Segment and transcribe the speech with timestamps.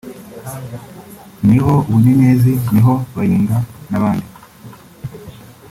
[1.45, 3.57] ni ho Bunyenyezi ni ho Bayinga
[3.89, 4.27] n’abandi